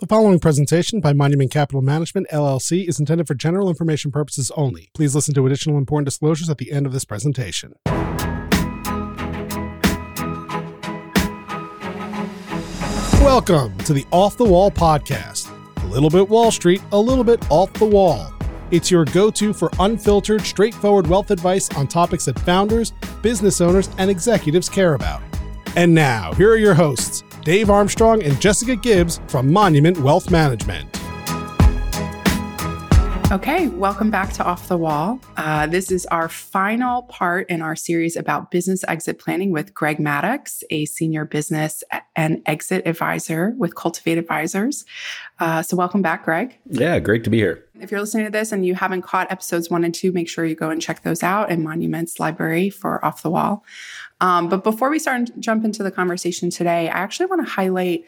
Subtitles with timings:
[0.00, 4.88] The following presentation by Monument Capital Management, LLC, is intended for general information purposes only.
[4.94, 7.74] Please listen to additional important disclosures at the end of this presentation.
[13.20, 15.50] Welcome to the Off the Wall podcast.
[15.84, 18.32] A little bit Wall Street, a little bit off the wall.
[18.70, 23.90] It's your go to for unfiltered, straightforward wealth advice on topics that founders, business owners,
[23.98, 25.20] and executives care about.
[25.76, 30.88] And now, here are your hosts, Dave Armstrong and Jessica Gibbs from Monument Wealth Management.
[33.32, 35.20] Okay, welcome back to Off the Wall.
[35.36, 40.00] Uh, this is our final part in our series about business exit planning with Greg
[40.00, 41.84] Maddox, a senior business
[42.16, 44.84] and exit advisor with Cultivate Advisors.
[45.38, 46.58] Uh, so, welcome back, Greg.
[46.66, 47.64] Yeah, great to be here.
[47.80, 50.44] If you're listening to this and you haven't caught episodes one and two, make sure
[50.44, 53.64] you go and check those out in Monuments Library for Off the Wall.
[54.20, 58.04] Um, but before we start jump into the conversation today, I actually want to highlight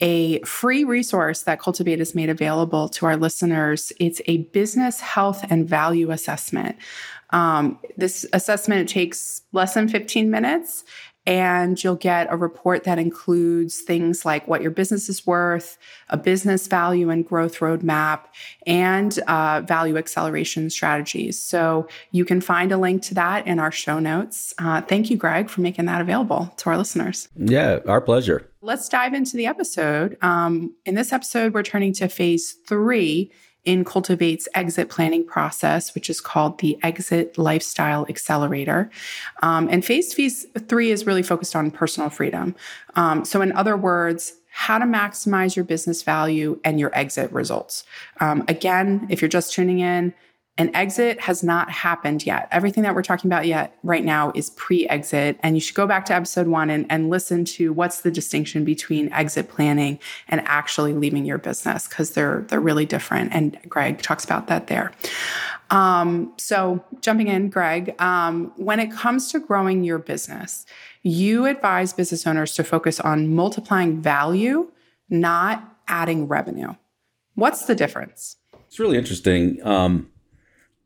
[0.00, 3.92] a free resource that Cultivate has made available to our listeners.
[4.00, 6.76] It's a business health and value assessment.
[7.30, 10.84] Um, this assessment takes less than 15 minutes
[11.26, 15.78] and you'll get a report that includes things like what your business is worth,
[16.10, 18.20] a business value and growth roadmap,
[18.66, 21.42] and uh, value acceleration strategies.
[21.42, 24.52] So you can find a link to that in our show notes.
[24.58, 27.28] Uh, thank you, Greg, for making that available to our listeners.
[27.36, 28.50] Yeah, our pleasure.
[28.60, 30.16] Let's dive into the episode.
[30.22, 33.30] Um, in this episode, we're turning to phase three
[33.64, 38.90] in Cultivate's exit planning process, which is called the Exit Lifestyle Accelerator.
[39.42, 40.14] Um, and phase,
[40.68, 42.54] three is really focused on personal freedom.
[42.94, 47.84] Um, so, in other words, how to maximize your business value and your exit results.
[48.20, 50.14] Um, again, if you're just tuning in,
[50.56, 52.46] an exit has not happened yet.
[52.52, 55.36] Everything that we're talking about yet right now is pre-exit.
[55.42, 58.64] And you should go back to episode one and, and listen to what's the distinction
[58.64, 63.34] between exit planning and actually leaving your business, because they're they're really different.
[63.34, 64.92] And Greg talks about that there.
[65.70, 70.66] Um, so jumping in, Greg, um, when it comes to growing your business,
[71.02, 74.70] you advise business owners to focus on multiplying value,
[75.08, 76.74] not adding revenue.
[77.34, 78.36] What's the difference?
[78.68, 79.58] It's really interesting.
[79.66, 80.10] Um,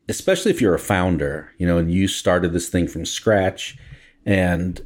[0.08, 3.76] especially if you're a founder, you know, and you started this thing from scratch.
[4.24, 4.84] And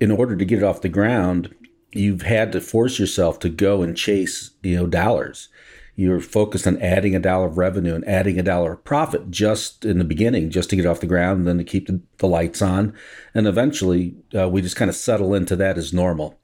[0.00, 1.54] in order to get it off the ground,
[1.92, 5.48] you've had to force yourself to go and chase, you know, dollars.
[5.96, 9.84] You're focused on adding a dollar of revenue and adding a dollar of profit just
[9.84, 12.28] in the beginning, just to get off the ground and then to keep the, the
[12.28, 12.94] lights on.
[13.34, 16.38] And eventually, uh, we just kind of settle into that as normal.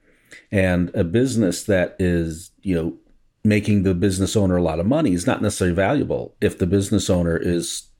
[0.51, 2.97] And a business that is, you know,
[3.45, 7.09] making the business owner a lot of money is not necessarily valuable if the business
[7.09, 7.91] owner is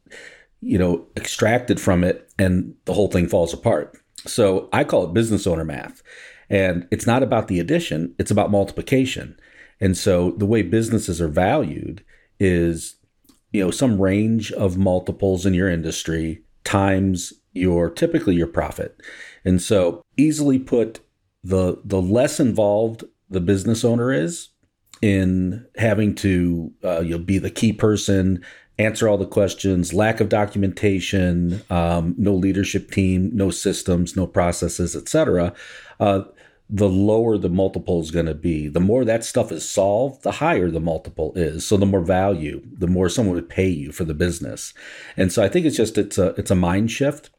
[0.61, 3.99] you know, extracted from it and the whole thing falls apart.
[4.27, 6.03] So I call it business owner math.
[6.49, 9.39] And it's not about the addition, it's about multiplication.
[9.81, 12.05] And so the way businesses are valued
[12.39, 12.97] is,
[13.53, 19.01] you know, some range of multiples in your industry times your typically your profit.
[19.45, 21.01] And so easily put
[21.43, 24.49] the the less involved the business owner is
[25.03, 28.43] in having to uh, you know, be the key person
[28.79, 34.97] answer all the questions, lack of documentation, um, no leadership team, no systems, no processes,
[34.97, 35.53] etc.
[36.01, 36.23] Uh,
[36.71, 38.69] the lower the multiple is going to be.
[38.69, 41.67] The more that stuff is solved, the higher the multiple is.
[41.67, 44.73] So the more value, the more someone would pay you for the business.
[45.17, 47.31] And so I think it's just it's a it's a mind shift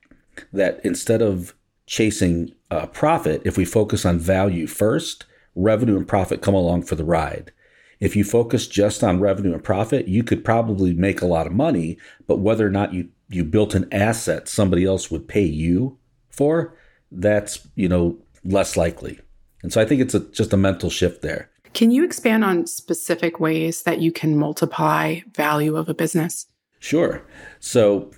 [0.53, 1.55] that instead of
[1.87, 5.25] chasing uh, profit, if we focus on value first,
[5.55, 7.51] revenue and profit come along for the ride.
[7.99, 11.53] If you focus just on revenue and profit, you could probably make a lot of
[11.53, 11.97] money,
[12.27, 15.97] but whether or not you, you built an asset somebody else would pay you
[16.29, 16.77] for,
[17.11, 19.19] that's, you know, less likely.
[19.63, 21.49] And so I think it's a, just a mental shift there.
[21.73, 26.45] Can you expand on specific ways that you can multiply value of a business?
[26.79, 27.25] Sure.
[27.59, 28.11] So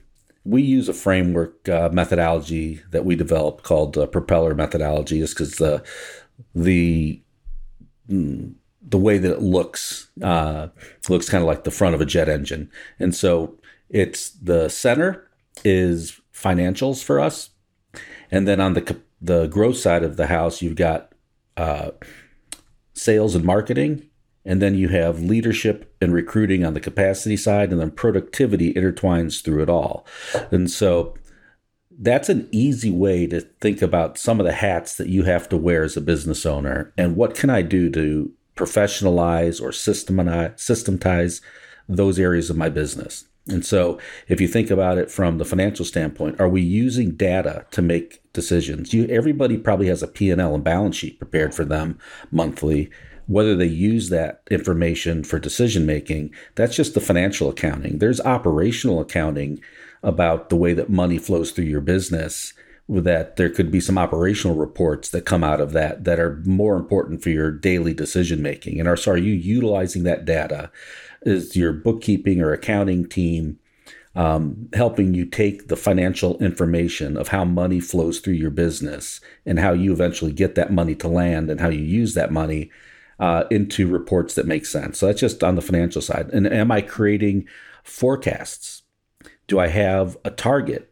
[0.44, 5.56] we use a framework uh, methodology that we developed called uh, propeller methodology is because
[5.56, 5.84] the
[6.54, 7.22] the
[8.10, 8.54] mm,
[8.90, 10.68] the way that it looks uh,
[11.10, 13.56] looks kind of like the front of a jet engine, and so
[13.90, 15.30] it's the center
[15.64, 17.50] is financials for us,
[18.32, 21.12] and then on the the growth side of the house, you've got
[21.58, 21.92] uh,
[22.94, 24.08] sales and marketing,
[24.46, 29.44] and then you have leadership and recruiting on the capacity side, and then productivity intertwines
[29.44, 30.06] through it all,
[30.52, 31.14] and so
[32.00, 35.58] that's an easy way to think about some of the hats that you have to
[35.58, 36.94] wear as a business owner.
[36.96, 41.42] And what can I do to professionalize or systematize
[41.88, 43.26] those areas of my business.
[43.50, 47.66] And so, if you think about it from the financial standpoint, are we using data
[47.72, 48.94] to make decisions?
[48.94, 51.98] You, everybody probably has a P&L and balance sheet prepared for them
[52.30, 52.90] monthly.
[53.28, 58.00] whether they use that information for decision making, that's just the financial accounting.
[58.00, 59.60] There's operational accounting
[60.02, 62.54] about the way that money flows through your business
[62.90, 66.76] that there could be some operational reports that come out of that that are more
[66.78, 70.72] important for your daily decision making and are so are you utilizing that data
[71.24, 73.60] is your bookkeeping or accounting team
[74.18, 79.60] um, helping you take the financial information of how money flows through your business and
[79.60, 82.72] how you eventually get that money to land and how you use that money
[83.20, 84.98] uh, into reports that make sense.
[84.98, 86.30] So that's just on the financial side.
[86.34, 87.48] And am I creating
[87.84, 88.82] forecasts?
[89.48, 90.92] Do I have a target?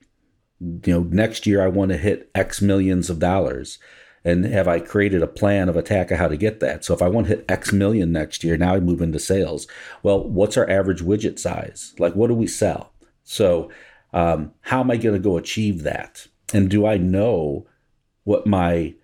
[0.59, 3.77] You know, next year I want to hit X millions of dollars.
[4.23, 6.83] And have I created a plan of attack of how to get that?
[6.83, 9.67] So if I want to hit X million next year, now I move into sales.
[10.01, 11.93] Well, what's our average widget size?
[11.99, 12.91] Like, what do we sell?
[13.23, 13.69] So,
[14.13, 16.27] um, how am I going to go achieve that?
[16.53, 17.67] And do I know
[18.23, 18.95] what my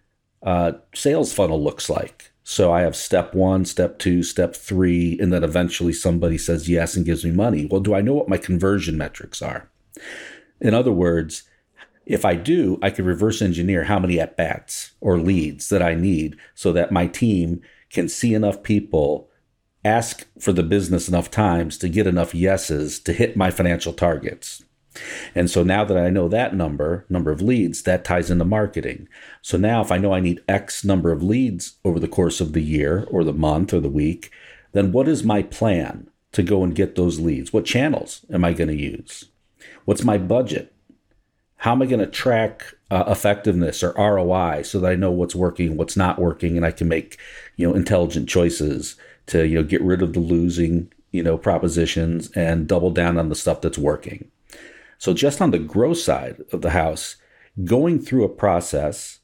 [0.42, 2.32] uh, sales funnel looks like?
[2.44, 6.96] So I have step one, step two, step three, and then eventually somebody says yes
[6.96, 7.66] and gives me money.
[7.66, 9.70] Well, do I know what my conversion metrics are?
[10.62, 11.44] In other words,
[12.06, 15.94] if I do, I can reverse engineer how many at bats or leads that I
[15.94, 19.30] need so that my team can see enough people
[19.84, 24.64] ask for the business enough times to get enough yeses to hit my financial targets.
[25.34, 29.08] And so now that I know that number, number of leads, that ties into marketing.
[29.42, 32.54] So now if I know I need X number of leads over the course of
[32.54, 34.32] the year or the month or the week,
[34.74, 37.54] then what is my plan to go and get those leads?
[37.54, 39.31] What channels am I going to use?
[39.92, 40.74] What's my budget?
[41.58, 45.36] How am I going to track uh, effectiveness or ROI so that I know what's
[45.36, 47.20] working, what's not working, and I can make,
[47.58, 48.96] you know, intelligent choices
[49.26, 53.28] to, you know, get rid of the losing, you know, propositions and double down on
[53.28, 54.32] the stuff that's working.
[54.98, 57.18] So, just on the growth side of the house,
[57.66, 59.20] going through a process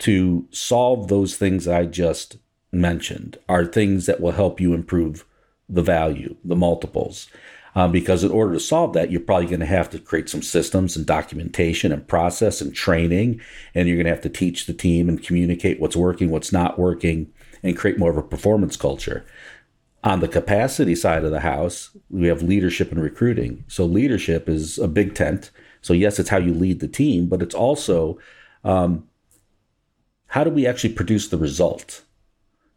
[0.00, 2.36] to solve those things I just
[2.70, 5.24] mentioned are things that will help you improve
[5.70, 7.30] the value, the multiples.
[7.74, 10.42] Um, because in order to solve that, you're probably going to have to create some
[10.42, 13.40] systems and documentation and process and training.
[13.74, 16.78] And you're going to have to teach the team and communicate what's working, what's not
[16.78, 17.32] working,
[17.62, 19.24] and create more of a performance culture.
[20.04, 23.64] On the capacity side of the house, we have leadership and recruiting.
[23.68, 25.50] So, leadership is a big tent.
[25.80, 28.18] So, yes, it's how you lead the team, but it's also
[28.64, 29.08] um,
[30.32, 32.04] how do we actually produce the result?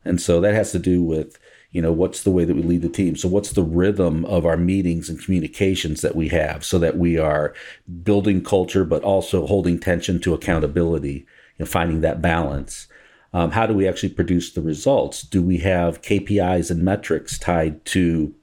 [0.03, 1.39] And so that has to do with,
[1.75, 3.17] you know, what's the way that we lead the team?
[3.17, 7.17] So, what's the rhythm of our meetings and communications that we have so that we
[7.17, 7.53] are
[8.01, 11.27] building culture, but also holding tension to accountability,
[11.59, 12.87] and finding that balance.
[13.33, 15.21] Um, how do we actually produce the results?
[15.21, 18.33] Do we have KPIs and metrics tied to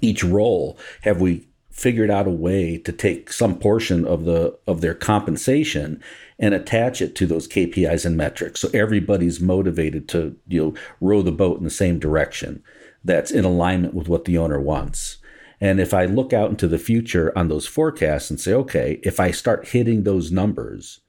[0.00, 0.78] each role?
[1.02, 6.00] Have we figured out a way to take some portion of the of their compensation
[6.38, 11.20] and attach it to those KPIs and metrics so everybody's motivated to you know row
[11.20, 12.62] the boat in the same direction
[13.02, 15.18] that's in alignment with what the owner wants.
[15.60, 19.18] And if I look out into the future on those forecasts and say, okay, if
[19.18, 21.00] I start hitting those numbers,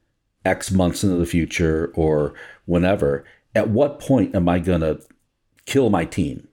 [0.43, 2.33] X months into the future or
[2.65, 3.23] whenever,
[3.53, 4.99] at what point am I going to
[5.65, 6.47] kill my team?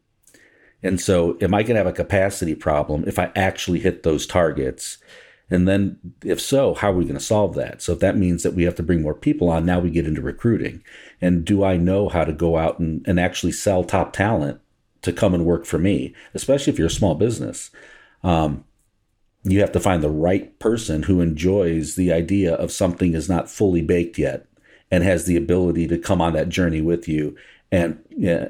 [0.83, 4.27] And so, am I going to have a capacity problem if I actually hit those
[4.27, 4.99] targets?
[5.51, 7.83] And then, if so, how are we going to solve that?
[7.83, 10.07] So, if that means that we have to bring more people on, now we get
[10.07, 10.83] into recruiting.
[11.21, 14.61] And do I know how to go out and, and actually sell top talent
[15.03, 17.71] to come and work for me, especially if you're a small business?
[18.25, 18.65] Um,
[19.45, 23.51] you have to find the right person who enjoys the idea of something is not
[23.51, 24.47] fully baked yet
[24.91, 27.37] and has the ability to come on that journey with you
[27.73, 27.99] and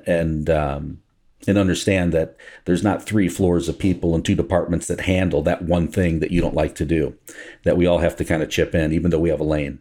[0.07, 1.01] and um,
[1.47, 5.63] and understand that there's not three floors of people and two departments that handle that
[5.63, 7.17] one thing that you don't like to do
[7.65, 9.81] that we all have to kind of chip in even though we have a lane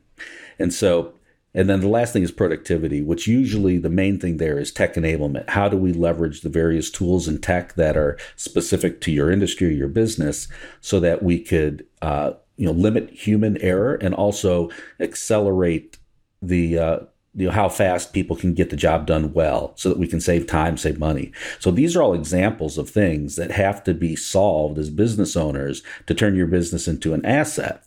[0.58, 1.14] and so
[1.54, 4.96] and then the last thing is productivity, which usually the main thing there is tech
[4.96, 5.50] enablement.
[5.50, 9.68] How do we leverage the various tools and tech that are specific to your industry
[9.68, 10.48] or your business
[10.80, 15.98] so that we could, uh, you know, limit human error and also accelerate
[16.42, 17.00] the uh,
[17.34, 20.20] you know how fast people can get the job done well so that we can
[20.20, 21.32] save time save money.
[21.60, 25.82] So these are all examples of things that have to be solved as business owners
[26.08, 27.84] to turn your business into an asset.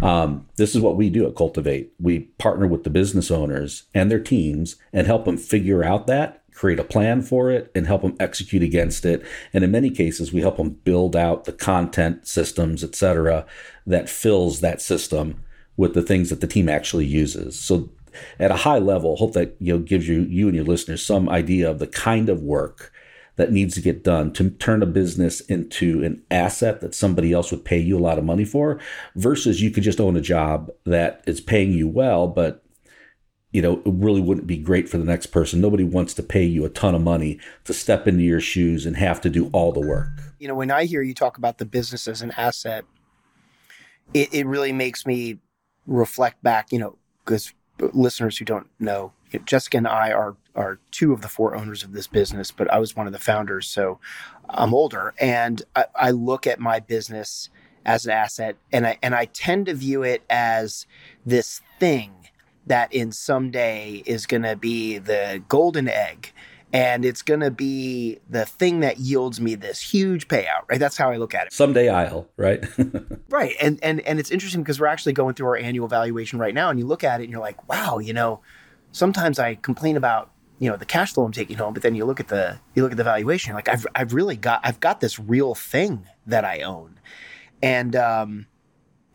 [0.00, 1.92] Um, this is what we do at cultivate.
[1.98, 6.40] We partner with the business owners and their teams and help them figure out that
[6.54, 9.26] create a plan for it and help them execute against it.
[9.52, 13.44] And in many cases we help them build out the content systems etc
[13.86, 15.42] that fills that system
[15.76, 17.58] with the things that the team actually uses.
[17.58, 17.90] So
[18.38, 21.28] at a high level, hope that you know gives you you and your listeners some
[21.28, 22.92] idea of the kind of work
[23.36, 27.50] that needs to get done to turn a business into an asset that somebody else
[27.50, 28.78] would pay you a lot of money for
[29.16, 32.64] versus you could just own a job that is paying you well but
[33.54, 35.60] you know, it really wouldn't be great for the next person.
[35.60, 38.96] Nobody wants to pay you a ton of money to step into your shoes and
[38.96, 40.08] have to do all the work.
[40.40, 42.84] You know, when I hear you talk about the business as an asset,
[44.12, 45.38] it, it really makes me
[45.86, 49.12] reflect back, you know, because listeners who don't know,
[49.44, 52.78] Jessica and I are are two of the four owners of this business, but I
[52.78, 53.98] was one of the founders, so
[54.48, 57.50] I'm older, and I, I look at my business
[57.84, 60.86] as an asset, and I and I tend to view it as
[61.26, 62.12] this thing
[62.66, 66.32] that in someday is going to be the golden egg
[66.74, 70.96] and it's going to be the thing that yields me this huge payout right that's
[70.96, 72.64] how i look at it someday i'll right
[73.30, 76.52] right and and and it's interesting because we're actually going through our annual valuation right
[76.52, 78.40] now and you look at it and you're like wow you know
[78.92, 82.04] sometimes i complain about you know the cash flow i'm taking home but then you
[82.04, 84.80] look at the you look at the valuation you're like i've, I've really got i've
[84.80, 86.98] got this real thing that i own
[87.62, 88.46] and um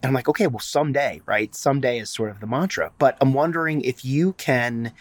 [0.01, 1.53] and I'm like, okay, well, someday, right?
[1.53, 2.93] Someday is sort of the mantra.
[2.99, 4.93] But I'm wondering if you can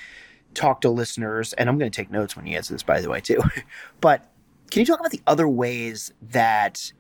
[0.54, 3.08] talk to listeners, and I'm going to take notes when you answer this, by the
[3.08, 3.40] way, too.
[4.00, 4.30] but
[4.70, 6.92] can you talk about the other ways that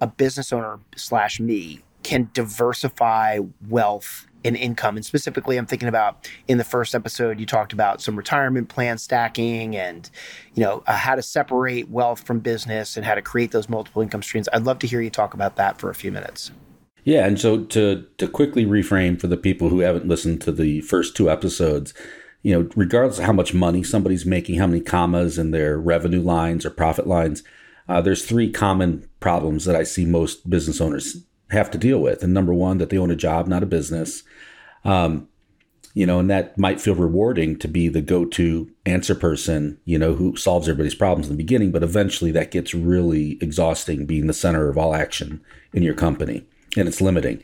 [0.00, 4.96] a business owner slash me can diversify wealth and income?
[4.96, 8.98] And specifically, I'm thinking about in the first episode, you talked about some retirement plan
[8.98, 10.10] stacking and,
[10.54, 14.02] you know, uh, how to separate wealth from business and how to create those multiple
[14.02, 14.48] income streams.
[14.52, 16.50] I'd love to hear you talk about that for a few minutes.
[17.04, 20.80] Yeah, and so to to quickly reframe for the people who haven't listened to the
[20.80, 21.92] first two episodes,
[22.44, 26.20] you know, regardless of how much money somebody's making, how many commas in their revenue
[26.20, 27.42] lines or profit lines,
[27.88, 32.22] uh, there's three common problems that I see most business owners have to deal with.
[32.22, 34.24] And number one, that they own a job, not a business.
[34.84, 35.26] Um,
[35.94, 40.12] you know, and that might feel rewarding to be the go-to answer person, you know,
[40.14, 44.32] who solves everybody's problems in the beginning, but eventually that gets really exhausting being the
[44.34, 45.40] center of all action
[45.72, 46.44] in your company
[46.76, 47.42] and it's limiting.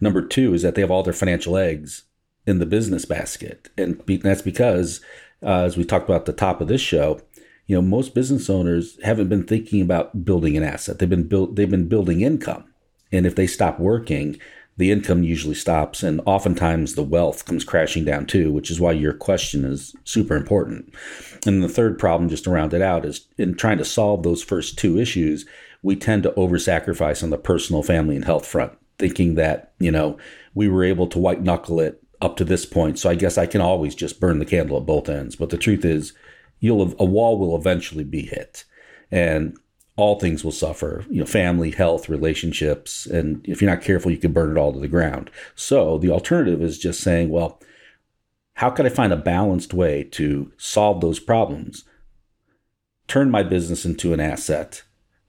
[0.00, 2.02] Number two is that they have all their financial eggs
[2.46, 5.00] in the business basket, and that's because,
[5.42, 7.20] uh, as we talked about the top of this show,
[7.66, 10.98] you know most business owners haven't been thinking about building an asset.
[10.98, 11.56] They've been built.
[11.56, 12.64] They've been building income,
[13.12, 14.38] and if they stop working,
[14.76, 18.52] the income usually stops, and oftentimes the wealth comes crashing down too.
[18.52, 20.92] Which is why your question is super important.
[21.46, 24.42] And the third problem, just to round it out, is in trying to solve those
[24.42, 25.46] first two issues
[25.82, 29.90] we tend to over sacrifice on the personal, family, and health front, thinking that, you
[29.90, 30.16] know,
[30.54, 32.98] we were able to white knuckle it up to this point.
[32.98, 35.36] So I guess I can always just burn the candle at both ends.
[35.36, 36.14] But the truth is,
[36.60, 38.64] you'll a wall will eventually be hit.
[39.10, 39.58] And
[39.96, 43.04] all things will suffer, you know, family, health, relationships.
[43.04, 45.30] And if you're not careful, you can burn it all to the ground.
[45.54, 47.60] So the alternative is just saying, well,
[48.54, 51.84] how can I find a balanced way to solve those problems?
[53.06, 54.82] Turn my business into an asset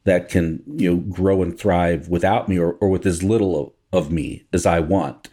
[0.05, 4.05] that can you know grow and thrive without me or, or with as little of,
[4.05, 5.29] of me as I want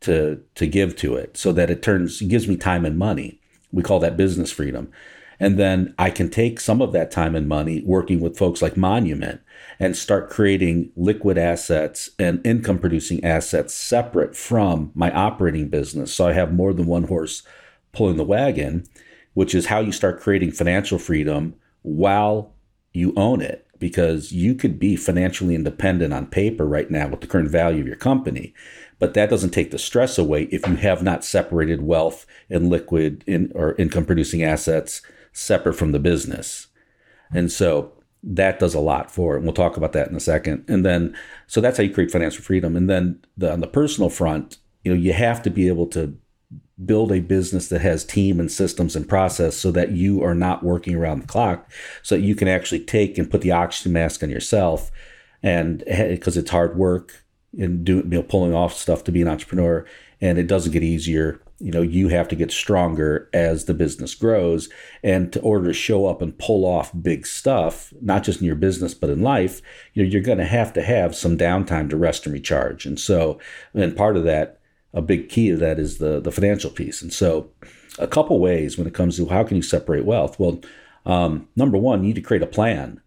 [0.00, 3.40] to to give to it so that it turns gives me time and money.
[3.72, 4.90] We call that business freedom.
[5.40, 8.76] And then I can take some of that time and money working with folks like
[8.76, 9.40] Monument
[9.80, 16.14] and start creating liquid assets and income producing assets separate from my operating business.
[16.14, 17.42] So I have more than one horse
[17.92, 18.86] pulling the wagon
[19.34, 22.54] which is how you start creating financial freedom while
[22.92, 23.60] you own it.
[23.80, 27.86] Because you could be financially independent on paper right now with the current value of
[27.86, 28.54] your company.
[28.98, 33.24] But that doesn't take the stress away if you have not separated wealth and liquid
[33.26, 36.68] in, or income producing assets separate from the business.
[37.32, 39.38] And so that does a lot for it.
[39.38, 40.64] And we'll talk about that in a second.
[40.68, 42.76] And then, so that's how you create financial freedom.
[42.76, 46.16] And then the, on the personal front, you know, you have to be able to
[46.84, 50.64] build a business that has team and systems and process so that you are not
[50.64, 51.70] working around the clock
[52.02, 54.90] so that you can actually take and put the oxygen mask on yourself
[55.42, 57.23] and because it's hard work
[57.58, 59.84] and do you know pulling off stuff to be an entrepreneur
[60.20, 64.14] and it doesn't get easier you know you have to get stronger as the business
[64.14, 64.68] grows
[65.02, 68.56] and to order to show up and pull off big stuff not just in your
[68.56, 71.96] business but in life you know you're going to have to have some downtime to
[71.96, 73.38] rest and recharge and so
[73.74, 74.60] and part of that
[74.94, 77.02] a big key of that is the the financial piece.
[77.02, 77.50] And so,
[77.98, 80.38] a couple ways when it comes to how can you separate wealth.
[80.38, 80.60] Well,
[81.04, 83.02] um, number one, you need to create a plan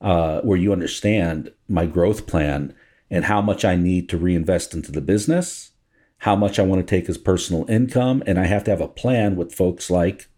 [0.00, 2.74] uh, where you understand my growth plan
[3.10, 5.72] and how much I need to reinvest into the business,
[6.18, 8.88] how much I want to take as personal income, and I have to have a
[8.88, 10.28] plan with folks like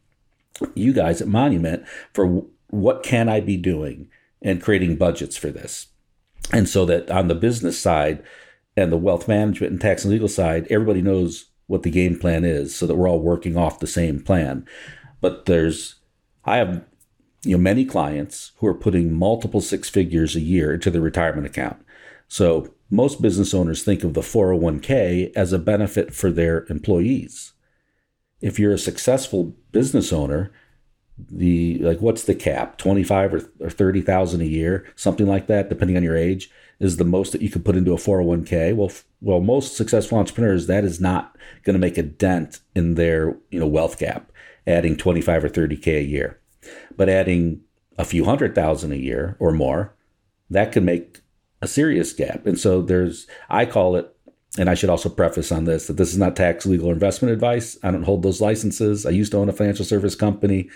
[0.74, 4.08] you guys at Monument for what can I be doing
[4.40, 5.88] and creating budgets for this.
[6.52, 8.22] And so that on the business side,
[8.76, 12.44] and the wealth management and tax and legal side, everybody knows what the game plan
[12.44, 14.66] is so that we're all working off the same plan.
[15.20, 15.96] But there's,
[16.44, 16.84] I have,
[17.44, 21.46] you know, many clients who are putting multiple six figures a year into their retirement
[21.46, 21.81] account.
[22.32, 27.52] So most business owners think of the 401k as a benefit for their employees.
[28.40, 30.50] if you're a successful business owner,
[31.18, 32.78] the like what's the cap?
[32.78, 37.04] 25 or, or 30,000 a year something like that depending on your age is the
[37.04, 40.84] most that you could put into a 401k well f- well most successful entrepreneurs that
[40.84, 44.32] is not going to make a dent in their you know wealth gap
[44.66, 46.40] adding 25 or 30k a year.
[46.96, 47.60] But adding
[47.98, 49.94] a few hundred thousand a year or more
[50.48, 51.22] that could make
[51.62, 54.14] a serious gap and so there's i call it
[54.58, 57.32] and I should also preface on this that this is not tax, legal, or investment
[57.32, 57.78] advice.
[57.82, 59.06] I don't hold those licenses.
[59.06, 60.68] I used to own a financial service company.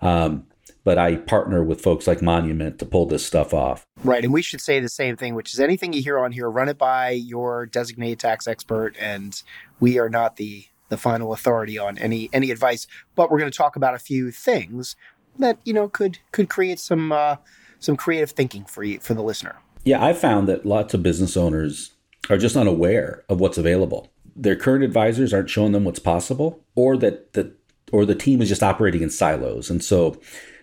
[0.00, 0.46] Um,
[0.82, 3.86] but I partner with folks like Monument to pull this stuff off.
[4.02, 4.24] Right.
[4.24, 6.68] And we should say the same thing, which is anything you hear on here, run
[6.68, 8.96] it by your designated tax expert.
[8.98, 9.40] And
[9.78, 13.56] we are not the, the final authority on any, any advice, but we're going to
[13.56, 14.96] talk about a few things
[15.38, 17.36] that, you know, could, could create some, uh,
[17.78, 19.56] some creative thinking for you, for the listener.
[19.84, 20.04] Yeah.
[20.04, 21.92] I found that lots of business owners
[22.28, 24.12] are just unaware of what's available.
[24.36, 27.52] Their current advisors aren't showing them what's possible or that, that
[27.92, 29.70] or the team is just operating in silos.
[29.70, 30.20] And so,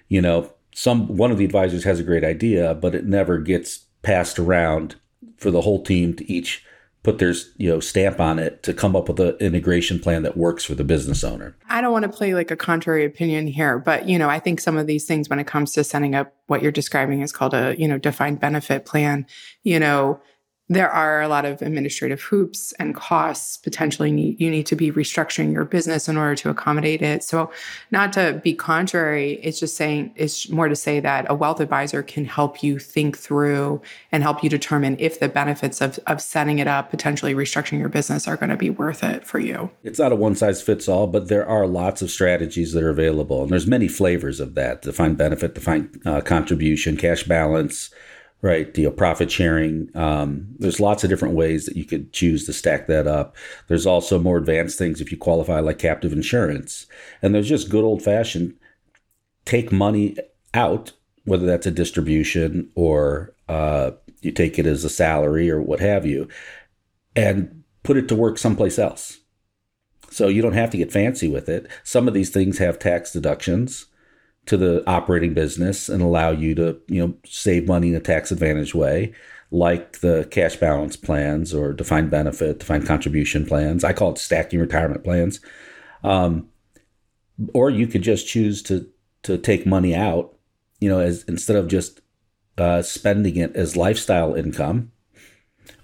[0.08, 3.80] you know, some one of the advisors has a great idea, but it never gets
[4.04, 4.96] passed around
[5.38, 6.64] for the whole team to each
[7.04, 10.36] put their you know stamp on it to come up with an integration plan that
[10.36, 11.56] works for the business owner.
[11.70, 14.60] I don't want to play like a contrary opinion here, but you know, I think
[14.60, 17.54] some of these things when it comes to setting up what you're describing is called
[17.54, 19.26] a, you know, defined benefit plan,
[19.64, 20.20] you know,
[20.70, 24.92] there are a lot of administrative hoops and costs potentially need, you need to be
[24.92, 27.24] restructuring your business in order to accommodate it.
[27.24, 27.52] So
[27.92, 32.04] not to be contrary it's just saying it's more to say that a wealth advisor
[32.04, 33.82] can help you think through
[34.12, 37.90] and help you determine if the benefits of, of setting it up potentially restructuring your
[37.90, 39.70] business are going to be worth it for you.
[39.84, 42.90] It's not a one size fits all but there are lots of strategies that are
[42.90, 47.90] available and there's many flavors of that defined benefit defined uh, contribution cash balance
[48.42, 48.76] right?
[48.78, 49.90] You know, profit sharing.
[49.96, 53.36] Um, there's lots of different ways that you could choose to stack that up.
[53.68, 56.86] There's also more advanced things if you qualify, like captive insurance.
[57.22, 58.56] And there's just good old fashioned
[59.46, 60.18] take money
[60.54, 60.92] out,
[61.24, 63.92] whether that's a distribution or uh,
[64.22, 66.28] you take it as a salary or what have you,
[67.16, 69.20] and put it to work someplace else.
[70.10, 71.70] So you don't have to get fancy with it.
[71.84, 73.86] Some of these things have tax deductions
[74.48, 78.32] to the operating business and allow you to, you know, save money in a tax
[78.32, 79.14] advantage way,
[79.52, 83.84] like the cash balance plans or defined benefit, defined contribution plans.
[83.84, 85.40] I call it stacking retirement plans.
[86.04, 86.48] Um,
[87.54, 88.90] or you could just choose to
[89.24, 90.36] to take money out,
[90.80, 92.02] you know, as instead of just
[92.58, 94.92] uh, spending it as lifestyle income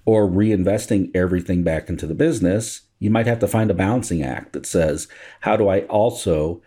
[0.05, 2.81] or reinvesting everything back into the business.
[2.99, 5.07] You might have to find a balancing act that says,
[5.41, 6.61] how do I also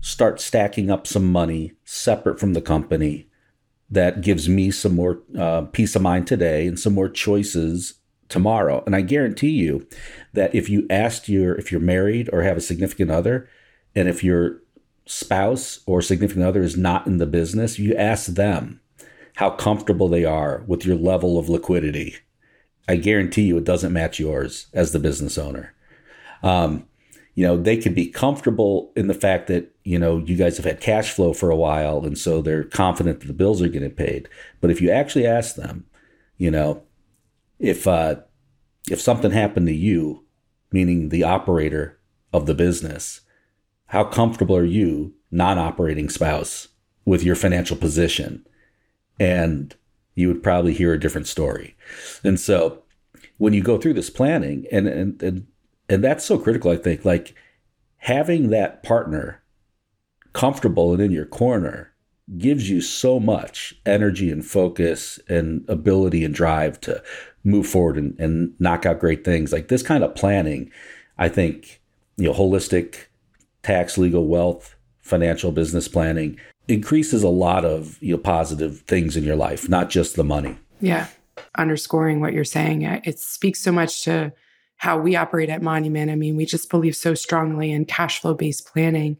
[0.00, 3.28] start stacking up some money separate from the company
[3.90, 7.94] that gives me some more uh, peace of mind today and some more choices
[8.28, 8.82] tomorrow.
[8.86, 9.86] And I guarantee you
[10.32, 13.48] that if you asked your, if you're married or have a significant other,
[13.94, 14.62] and if your
[15.04, 18.80] spouse or significant other is not in the business, you ask them
[19.36, 22.16] how comfortable they are with your level of liquidity.
[22.88, 25.74] I guarantee you it doesn't match yours as the business owner.
[26.42, 26.86] Um,
[27.34, 30.66] you know, they could be comfortable in the fact that, you know, you guys have
[30.66, 33.90] had cash flow for a while and so they're confident that the bills are getting
[33.90, 34.28] paid.
[34.60, 35.86] But if you actually ask them,
[36.36, 36.82] you know,
[37.58, 38.16] if uh
[38.90, 40.24] if something happened to you,
[40.72, 41.98] meaning the operator
[42.32, 43.20] of the business,
[43.86, 46.68] how comfortable are you, non-operating spouse,
[47.04, 48.44] with your financial position?
[49.20, 49.74] And
[50.14, 51.76] you would probably hear a different story.
[52.24, 52.82] And so
[53.38, 55.46] when you go through this planning and and, and
[55.92, 57.04] and that's so critical, I think.
[57.04, 57.34] Like
[57.98, 59.42] having that partner
[60.32, 61.92] comfortable and in your corner
[62.38, 67.02] gives you so much energy and focus and ability and drive to
[67.44, 69.52] move forward and, and knock out great things.
[69.52, 70.70] Like this kind of planning,
[71.18, 71.80] I think,
[72.16, 73.06] you know, holistic
[73.62, 79.24] tax, legal, wealth, financial business planning increases a lot of you know positive things in
[79.24, 80.56] your life, not just the money.
[80.80, 81.08] Yeah.
[81.56, 84.32] Underscoring what you're saying, it speaks so much to
[84.82, 86.10] how we operate at Monument.
[86.10, 89.16] I mean, we just believe so strongly in cash flow based planning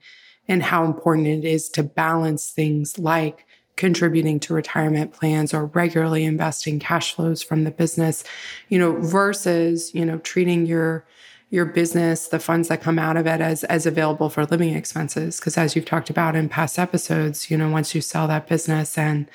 [0.48, 3.46] and how important it is to balance things like
[3.76, 8.24] contributing to retirement plans or regularly investing cash flows from the business,
[8.70, 11.06] you know, versus, you know, treating your
[11.50, 15.38] your business, the funds that come out of it as as available for living expenses.
[15.38, 18.98] Because as you've talked about in past episodes, you know, once you sell that business
[18.98, 19.30] and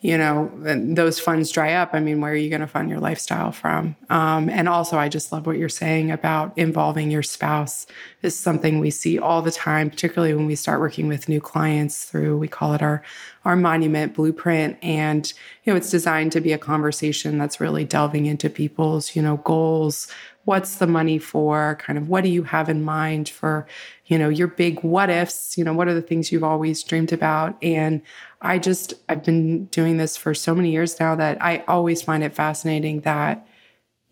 [0.00, 3.00] you know, those funds dry up, I mean, where are you going to fund your
[3.00, 3.96] lifestyle from?
[4.10, 7.84] Um, and also, I just love what you're saying about involving your spouse
[8.22, 12.04] is something we see all the time, particularly when we start working with new clients
[12.04, 13.02] through, we call it our,
[13.44, 14.78] our monument blueprint.
[14.82, 15.32] And,
[15.64, 19.38] you know, it's designed to be a conversation that's really delving into people's, you know,
[19.38, 20.06] goals,
[20.48, 23.66] what's the money for kind of what do you have in mind for
[24.08, 27.12] you know your big what ifs you know what are the things you've always dreamed
[27.12, 28.02] about and
[28.42, 32.24] i just i've been doing this for so many years now that i always find
[32.24, 33.46] it fascinating that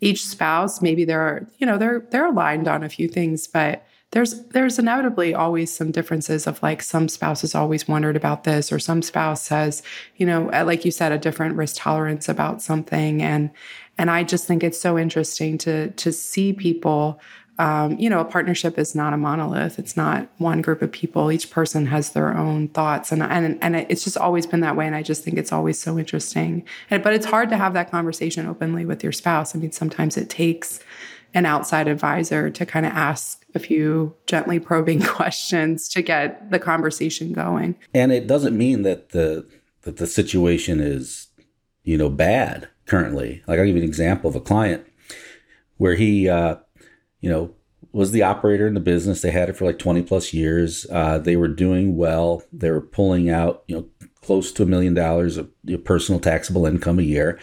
[0.00, 4.44] each spouse maybe they're you know they're they're aligned on a few things but there's
[4.48, 9.02] there's inevitably always some differences of like some spouses always wondered about this or some
[9.02, 9.82] spouse says,
[10.16, 13.50] you know uh, like you said a different risk tolerance about something and
[13.98, 17.20] and I just think it's so interesting to to see people.
[17.58, 19.78] Um, you know, a partnership is not a monolith.
[19.78, 21.32] It's not one group of people.
[21.32, 24.86] Each person has their own thoughts, and and and it's just always been that way.
[24.86, 26.64] And I just think it's always so interesting.
[26.90, 29.54] And, but it's hard to have that conversation openly with your spouse.
[29.54, 30.80] I mean, sometimes it takes
[31.34, 36.58] an outside advisor to kind of ask a few gently probing questions to get the
[36.58, 37.76] conversation going.
[37.94, 39.46] And it doesn't mean that the
[39.82, 41.28] that the situation is,
[41.84, 43.42] you know, bad currently.
[43.46, 44.84] Like I'll give you an example of a client
[45.76, 46.56] where he, uh,
[47.20, 47.54] you know,
[47.92, 49.22] was the operator in the business.
[49.22, 50.86] They had it for like 20 plus years.
[50.90, 52.42] Uh, they were doing well.
[52.52, 55.50] They were pulling out, you know, close to a million dollars of
[55.84, 57.38] personal taxable income a year.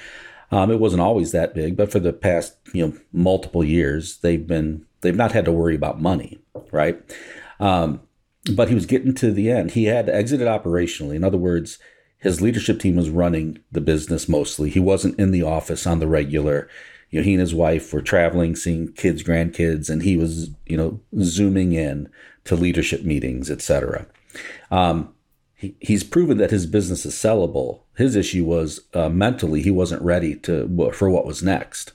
[0.52, 4.46] Um, it wasn't always that big, but for the past, you know, multiple years, they've
[4.46, 6.40] been, they've not had to worry about money,
[6.72, 7.02] right?
[7.60, 8.02] Um,
[8.54, 9.72] but he was getting to the end.
[9.72, 11.16] He had exited operationally.
[11.16, 11.80] In other words,
[12.20, 14.70] his leadership team was running the business mostly.
[14.70, 16.70] He wasn't in the office on the regular.
[17.14, 20.76] You know, he and his wife were traveling, seeing kids, grandkids, and he was, you
[20.76, 22.10] know, zooming in
[22.46, 24.08] to leadership meetings, etc.
[24.72, 25.14] Um,
[25.54, 27.82] he, he's proven that his business is sellable.
[27.96, 31.92] His issue was uh, mentally he wasn't ready to for what was next,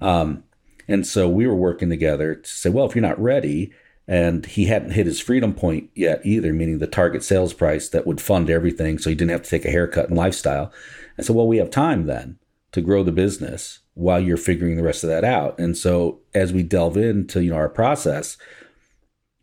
[0.00, 0.44] um,
[0.86, 3.72] and so we were working together to say, well, if you're not ready,
[4.06, 8.06] and he hadn't hit his freedom point yet either, meaning the target sales price that
[8.06, 10.72] would fund everything, so he didn't have to take a haircut and lifestyle.
[11.16, 12.38] And so, well, we have time then
[12.72, 15.58] to grow the business while you're figuring the rest of that out.
[15.58, 18.36] And so, as we delve into you know our process,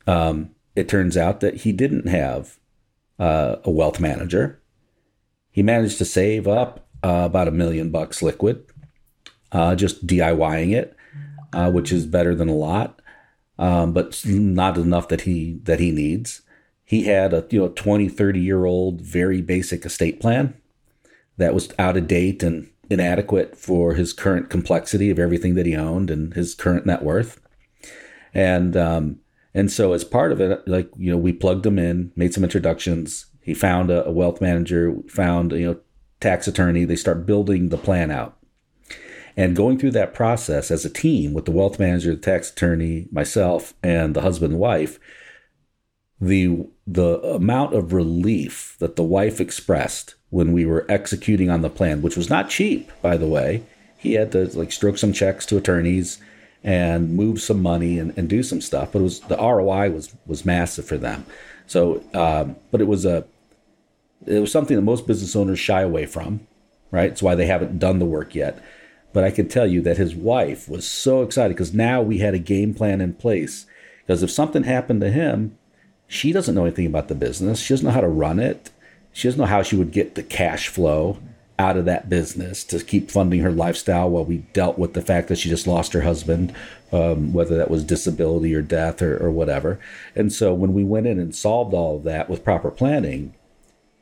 [0.08, 2.58] um, it turns out that he didn't have
[3.18, 4.62] uh, a wealth manager.
[5.52, 8.66] He managed to save up uh, about a million bucks liquid,
[9.52, 10.96] uh, just DIYing it,
[11.54, 13.00] uh, which is better than a lot
[13.60, 16.42] um, but not enough that he that he needs.
[16.86, 20.56] He had a you know 20, 30 year old very basic estate plan
[21.38, 25.76] that was out of date and inadequate for his current complexity of everything that he
[25.76, 27.40] owned and his current net worth.
[28.34, 29.20] And um,
[29.54, 32.44] and so as part of it, like you know, we plugged him in, made some
[32.44, 33.28] introductions.
[33.42, 35.80] He found a, a wealth manager, found you know
[36.20, 36.86] tax attorney.
[36.86, 38.38] They start building the plan out.
[39.38, 43.08] And going through that process as a team with the wealth manager, the tax attorney,
[43.12, 45.00] myself, and the husband and wife,
[46.20, 51.70] the the amount of relief that the wife expressed when we were executing on the
[51.70, 53.64] plan, which was not cheap, by the way.
[53.98, 56.20] He had to like stroke some checks to attorneys
[56.64, 58.92] and move some money and, and do some stuff.
[58.92, 61.26] But it was the ROI was was massive for them.
[61.68, 63.26] So, um, but it was a
[64.26, 66.48] it was something that most business owners shy away from,
[66.92, 67.12] right?
[67.12, 68.64] It's why they haven't done the work yet.
[69.14, 72.34] But I can tell you that his wife was so excited because now we had
[72.34, 73.66] a game plan in place.
[74.06, 75.58] Because if something happened to him,
[76.10, 77.60] she doesn't know anything about the business.
[77.60, 78.72] She doesn't know how to run it.
[79.14, 81.20] She doesn't know how she would get the cash flow
[81.60, 85.28] out of that business to keep funding her lifestyle while we dealt with the fact
[85.28, 86.54] that she just lost her husband,
[86.92, 89.80] um, whether that was disability or death or, or whatever.
[90.16, 93.36] And so when we went in and solved all of that with proper planning,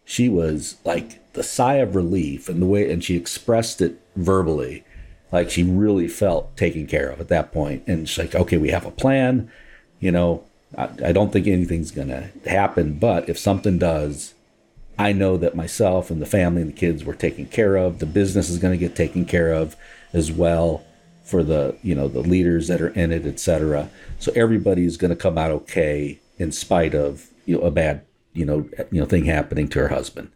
[0.06, 4.86] she was like the sigh of relief and the way, and she expressed it verbally
[5.32, 7.84] like she really felt taken care of at that point.
[7.86, 9.52] And she's like, okay, we have a plan.
[10.00, 14.34] You know, I, don't think anything's going to happen, but if something does,
[15.00, 18.00] I know that myself and the family and the kids were taken care of.
[18.00, 19.76] The business is going to get taken care of
[20.12, 20.84] as well
[21.24, 23.90] for the you know the leaders that are in it, etc.
[24.20, 28.46] So everybody's going to come out okay in spite of you know a bad you
[28.46, 30.32] know you know thing happening to her husband.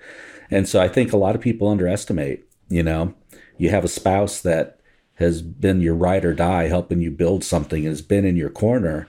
[0.51, 2.45] And so I think a lot of people underestimate.
[2.69, 3.15] You know,
[3.57, 4.79] you have a spouse that
[5.15, 9.07] has been your ride or die, helping you build something, has been in your corner,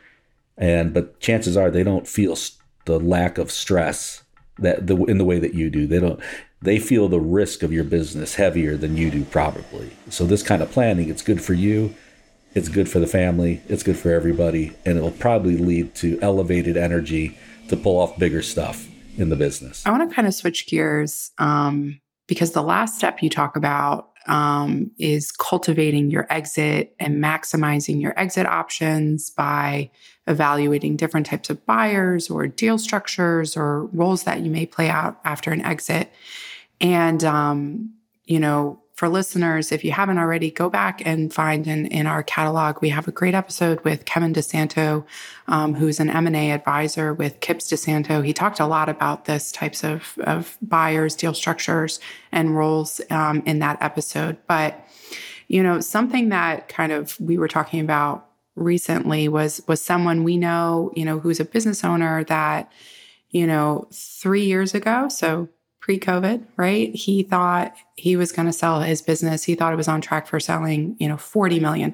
[0.57, 2.37] and but chances are they don't feel
[2.85, 4.23] the lack of stress
[4.59, 5.87] that the in the way that you do.
[5.87, 6.21] They don't.
[6.61, 9.91] They feel the risk of your business heavier than you do, probably.
[10.11, 11.93] So this kind of planning, it's good for you,
[12.55, 16.77] it's good for the family, it's good for everybody, and it'll probably lead to elevated
[16.77, 17.37] energy
[17.69, 18.87] to pull off bigger stuff
[19.19, 19.85] in the business.
[19.85, 24.11] I want to kind of switch gears um, because the last step you talk about
[24.29, 29.91] um, is cultivating your exit and maximizing your exit options by
[30.27, 35.21] evaluating different types of buyers or deal structures or roles that you may play out
[35.25, 36.13] after an exit.
[36.81, 41.87] And, um, you know, for listeners, if you haven't already, go back and find in,
[41.87, 42.81] in our catalog.
[42.81, 45.05] We have a great episode with Kevin DeSanto,
[45.49, 48.25] um, who's an M&A advisor with KippsDeSanto.
[48.25, 51.99] He talked a lot about this types of, of buyers, deal structures,
[52.31, 54.37] and roles um, in that episode.
[54.47, 54.87] But,
[55.49, 60.37] you know, something that kind of we were talking about recently was was someone we
[60.37, 62.71] know, you know, who's a business owner that,
[63.31, 65.49] you know, three years ago, so
[65.81, 66.95] pre COVID, right?
[66.95, 69.45] He thought he was going to sell his business.
[69.45, 71.93] He thought it was on track for selling, you know, $40 million.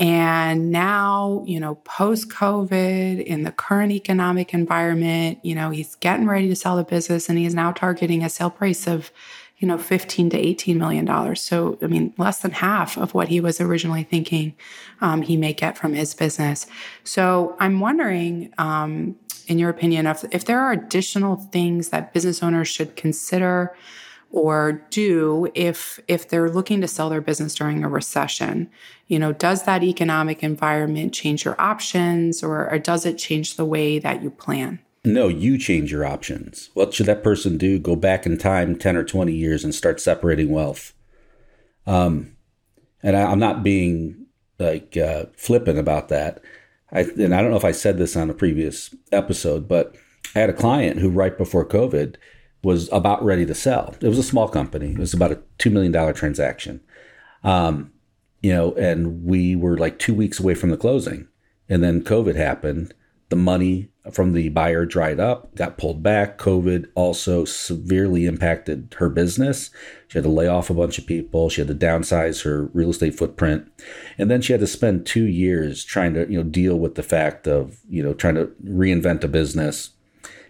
[0.00, 6.26] And now, you know, post COVID, in the current economic environment, you know, he's getting
[6.26, 9.12] ready to sell the business and he's now targeting a sale price of,
[9.60, 11.40] you know, 15 to 18 million dollars.
[11.40, 14.54] So, I mean, less than half of what he was originally thinking
[15.02, 16.66] um, he may get from his business.
[17.04, 22.42] So, I'm wondering, um, in your opinion, if, if there are additional things that business
[22.42, 23.76] owners should consider
[24.32, 28.70] or do if if they're looking to sell their business during a recession
[29.08, 33.64] you know does that economic environment change your options or, or does it change the
[33.64, 37.96] way that you plan no you change your options what should that person do go
[37.96, 40.92] back in time 10 or 20 years and start separating wealth
[41.86, 42.36] um
[43.02, 44.26] and I, i'm not being
[44.58, 46.42] like uh, flippant about that
[46.92, 49.94] I, and I don't know if I said this on a previous episode, but
[50.34, 52.16] I had a client who right before COVID
[52.62, 53.94] was about ready to sell.
[54.00, 54.92] It was a small company.
[54.92, 56.80] It was about a two million dollar transaction,
[57.44, 57.92] um,
[58.42, 61.28] you know, and we were like two weeks away from the closing,
[61.68, 62.94] and then COVID happened.
[63.30, 66.38] The money from the buyer dried up, got pulled back.
[66.38, 69.70] COVID also severely impacted her business.
[70.08, 71.48] She had to lay off a bunch of people.
[71.48, 73.70] She had to downsize her real estate footprint.
[74.18, 77.02] And then she had to spend two years trying to, you know, deal with the
[77.02, 79.90] fact of, you know, trying to reinvent a business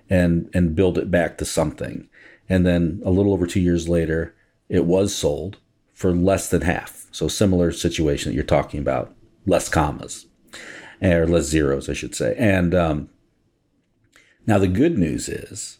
[0.08, 2.08] and and build it back to something.
[2.48, 4.34] And then a little over two years later,
[4.68, 5.58] it was sold
[5.92, 7.06] for less than half.
[7.12, 9.14] So similar situation that you're talking about,
[9.44, 10.26] less commas.
[11.02, 12.34] Or less zeros, I should say.
[12.38, 13.08] And um,
[14.46, 15.78] now, the good news is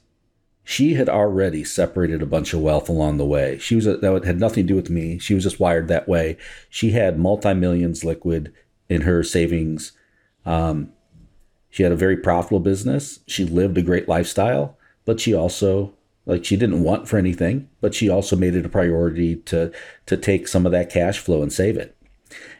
[0.65, 3.59] she had already separated a bunch of wealth along the way.
[3.59, 5.19] She was a, that had nothing to do with me.
[5.19, 6.37] She was just wired that way.
[6.69, 8.53] She had multi millions liquid
[8.89, 9.93] in her savings.
[10.47, 10.93] Um,
[11.71, 13.21] she had a very profitable business.
[13.27, 15.95] She lived a great lifestyle, but she also
[16.27, 19.73] like she didn't want for anything, but she also made it a priority to
[20.07, 21.97] to take some of that cash flow and save it.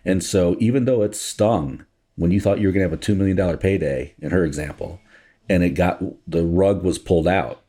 [0.05, 1.85] And so even though it stung
[2.21, 4.45] when you thought you were going to have a 2 million dollar payday in her
[4.45, 5.01] example,
[5.49, 7.63] and it got the rug was pulled out.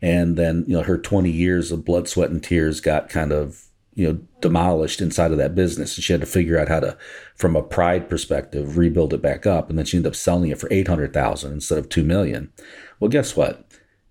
[0.00, 3.66] And then you know her 20 years of blood sweat and tears got kind of
[3.94, 5.94] you know demolished inside of that business.
[5.94, 6.96] And she had to figure out how to
[7.36, 9.68] from a pride perspective rebuild it back up.
[9.68, 12.50] And then she ended up selling it for 800,000 instead of 2 million.
[12.98, 13.66] Well guess what?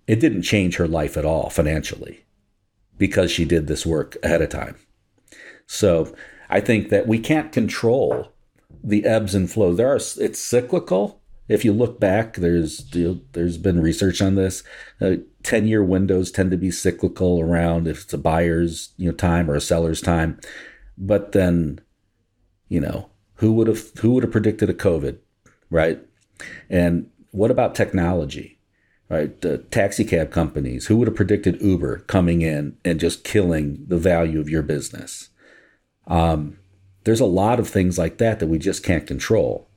[0.05, 2.23] It didn't change her life at all financially
[2.99, 4.75] because she did this work ahead of time.
[5.65, 6.13] So
[6.51, 8.31] i think that we can't control
[8.83, 12.77] the ebbs and flows there are it's cyclical if you look back, there's
[13.33, 14.63] there's been research on this.
[15.01, 19.15] Uh, Ten year windows tend to be cyclical around if it's a buyer's you know
[19.15, 20.39] time or a seller's time,
[20.97, 21.81] but then,
[22.69, 25.17] you know, who would have who would have predicted a COVID,
[25.69, 25.99] right?
[26.69, 28.59] And what about technology?
[29.09, 29.41] Right,
[29.71, 30.87] taxi cab companies.
[30.87, 35.31] Who would have predicted Uber coming in and just killing the value of your business?
[36.07, 36.59] Um,
[37.03, 39.67] there's a lot of things like that that we just can't control.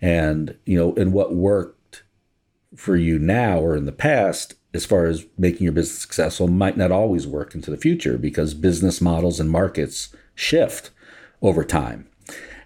[0.00, 2.02] And you know and what worked
[2.76, 6.76] for you now or in the past as far as making your business successful might
[6.76, 10.90] not always work into the future because business models and markets shift
[11.42, 12.08] over time.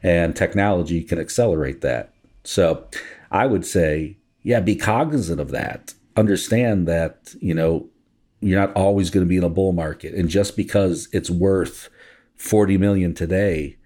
[0.02, 2.12] And technology can accelerate that.
[2.44, 2.86] So
[3.30, 5.94] i would say yeah be cognizant of that.
[6.16, 7.88] Understand that you know
[8.40, 10.14] you're not always going to be in a bull market.
[10.14, 11.88] And just because it's worth
[12.36, 13.76] 40 million today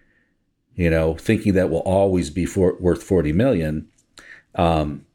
[0.75, 3.89] you know, thinking that will always be for, worth 40 million.
[4.55, 5.07] Um,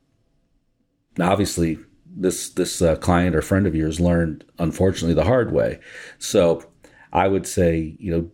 [1.20, 1.80] obviously,
[2.18, 5.80] this this uh, client or friend of yours learned, unfortunately, the hard way.
[6.18, 6.66] So
[7.12, 8.32] I would say, you know,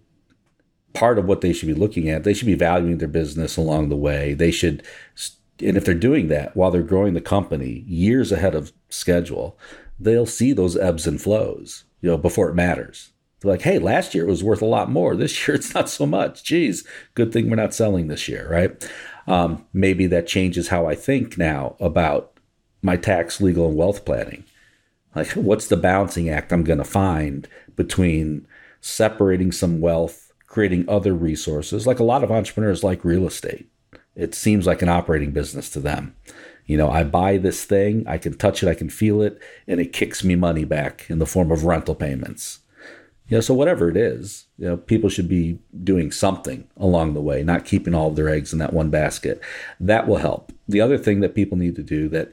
[0.94, 3.90] part of what they should be looking at, they should be valuing their business along
[3.90, 4.34] the way.
[4.34, 4.84] They should,
[5.60, 9.58] and if they're doing that while they're growing the company years ahead of schedule,
[10.00, 13.12] they'll see those ebbs and flows, you know, before it matters.
[13.42, 15.16] They're like, hey, last year it was worth a lot more.
[15.16, 16.44] This year it's not so much.
[16.44, 18.90] Geez, good thing we're not selling this year, right?
[19.28, 22.40] Um, maybe that changes how I think now about
[22.82, 24.44] my tax, legal, and wealth planning.
[25.16, 28.48] Like, what's the balancing act I'm going to find between
[28.80, 31.86] separating some wealth, creating other resources?
[31.86, 33.68] Like a lot of entrepreneurs like real estate.
[34.16, 36.16] It seems like an operating business to them.
[36.66, 39.80] You know, I buy this thing, I can touch it, I can feel it, and
[39.80, 42.61] it kicks me money back in the form of rental payments
[43.32, 47.22] You know, so whatever it is, you know, people should be doing something along the
[47.22, 49.40] way, not keeping all of their eggs in that one basket.
[49.80, 50.52] That will help.
[50.68, 52.30] The other thing that people need to do that,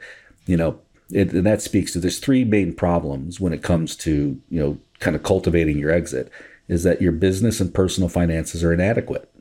[0.47, 0.81] you know,
[1.13, 4.79] it, and that speaks to there's three main problems when it comes to you know
[4.99, 6.33] kind of cultivating your exit
[6.67, 9.33] is that your business and personal finances are inadequate.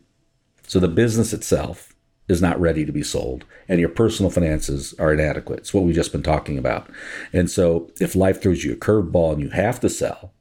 [0.67, 1.95] So the business itself
[2.27, 5.59] is not ready to be sold and your personal finances are inadequate.
[5.59, 6.87] It's what we've just been talking about.
[7.33, 10.33] And so if life throws you a curveball and you have to sell,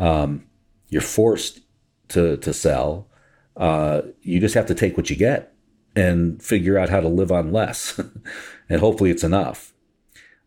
[0.00, 0.46] um,
[0.88, 1.60] you're forced
[2.08, 3.06] to, to sell.
[3.56, 5.54] Uh, you just have to take what you get
[5.94, 8.00] and figure out how to live on less.
[8.68, 9.72] and hopefully it's enough.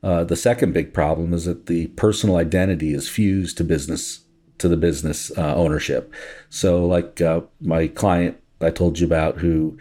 [0.02, 4.26] Uh, the second big problem is that the personal identity is fused to business
[4.58, 6.14] to the business uh, ownership.
[6.50, 9.78] So, like uh, my client I told you about, who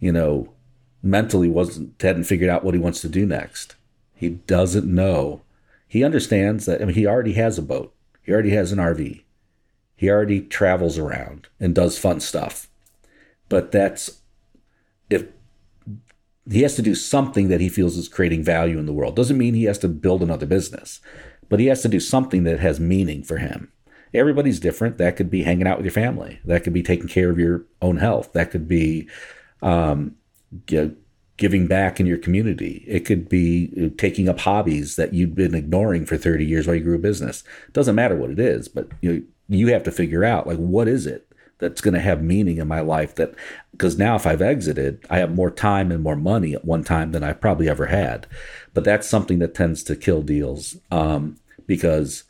[0.00, 0.52] you know
[1.02, 3.74] mentally wasn't hadn't figured out what he wants to do next.
[4.14, 5.42] He doesn't know.
[5.86, 6.80] He understands that.
[6.80, 7.94] I mean, he already has a boat.
[8.28, 9.22] He already has an RV.
[9.96, 12.68] He already travels around and does fun stuff.
[13.48, 14.20] But that's
[15.08, 15.28] if
[16.46, 19.16] he has to do something that he feels is creating value in the world.
[19.16, 21.00] Doesn't mean he has to build another business,
[21.48, 23.72] but he has to do something that has meaning for him.
[24.12, 24.98] Everybody's different.
[24.98, 26.38] That could be hanging out with your family.
[26.44, 28.34] That could be taking care of your own health.
[28.34, 29.08] That could be
[29.62, 30.16] um,
[30.68, 30.94] you know,
[31.38, 32.84] giving back in your community.
[32.86, 36.76] It could be uh, taking up hobbies that you've been ignoring for 30 years while
[36.76, 37.42] you grew a business.
[37.68, 40.88] It doesn't matter what it is, but you you have to figure out like what
[40.88, 43.34] is it that's going to have meaning in my life that
[43.72, 47.12] because now if I've exited, I have more time and more money at one time
[47.12, 48.26] than I probably ever had.
[48.74, 52.24] But that's something that tends to kill deals um, because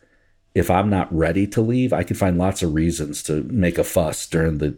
[0.54, 3.84] if I'm not ready to leave, I can find lots of reasons to make a
[3.84, 4.76] fuss during the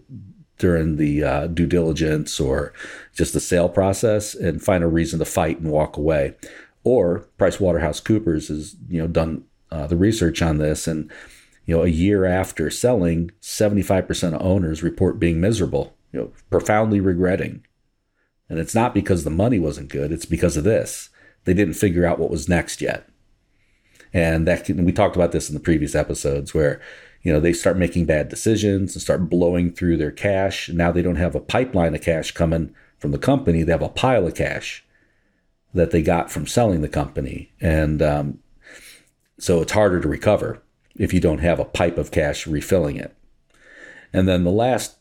[0.61, 2.73] during the uh, due diligence or
[3.15, 6.35] just the sale process and find a reason to fight and walk away.
[6.85, 11.11] Or PricewaterhouseCoopers has you know done uh, the research on this and
[11.71, 17.01] you know, a year after selling, 75% of owners report being miserable, you know, profoundly
[17.01, 17.65] regretting.
[18.49, 21.11] And it's not because the money wasn't good, it's because of this.
[21.45, 23.09] They didn't figure out what was next yet.
[24.13, 26.81] And that can, we talked about this in the previous episodes where,
[27.23, 30.69] you know, they start making bad decisions and start blowing through their cash.
[30.71, 33.89] Now they don't have a pipeline of cash coming from the company, they have a
[33.89, 34.85] pile of cash
[35.73, 37.51] that they got from selling the company.
[37.61, 38.39] And um,
[39.39, 40.63] so it's harder to recover
[40.97, 43.17] if you don't have a pipe of cash refilling it.
[44.13, 44.97] And then the last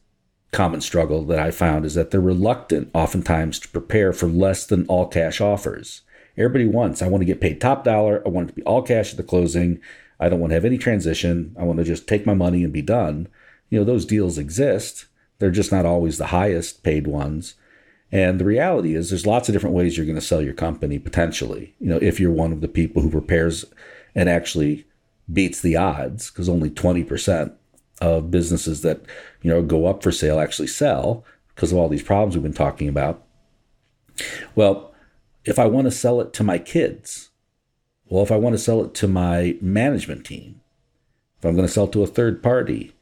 [0.51, 4.85] common struggle that I found is that they're reluctant oftentimes to prepare for less than
[4.87, 6.01] all cash offers.
[6.37, 8.23] Everybody wants, I want to get paid top dollar.
[8.25, 9.81] I want it to be all cash at the closing.
[10.19, 11.55] I don't want to have any transition.
[11.59, 13.27] I want to just take my money and be done.
[13.69, 15.05] You know, those deals exist.
[15.39, 17.55] They're just not always the highest paid ones.
[18.11, 20.99] And the reality is there's lots of different ways you're going to sell your company
[20.99, 21.75] potentially.
[21.79, 23.65] You know, if you're one of the people who prepares
[24.15, 24.85] and actually
[25.31, 27.53] beats the odds because only 20%
[28.01, 29.01] of businesses that
[29.41, 32.53] you know go up for sale actually sell because of all these problems we've been
[32.53, 33.25] talking about
[34.55, 34.93] well
[35.45, 37.28] if i want to sell it to my kids
[38.09, 40.61] well if i want to sell it to my management team
[41.37, 42.93] if i'm going to sell to a third party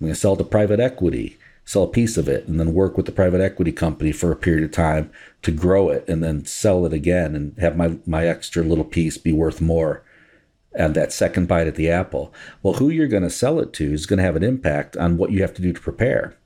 [0.00, 2.96] i'm going to sell to private equity sell a piece of it and then work
[2.96, 5.10] with the private equity company for a period of time
[5.42, 9.16] to grow it and then sell it again and have my my extra little piece
[9.16, 10.02] be worth more
[10.74, 12.32] and that second bite at the apple.
[12.62, 15.16] Well, who you're going to sell it to is going to have an impact on
[15.16, 16.36] what you have to do to prepare.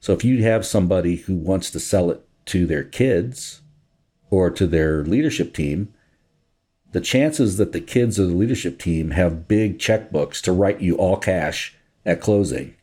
[0.00, 3.60] So if you have somebody who wants to sell it to their kids
[4.30, 5.92] or to their leadership team,
[6.92, 10.96] the chances that the kids or the leadership team have big checkbooks to write you
[10.96, 11.74] all cash
[12.04, 12.74] at closing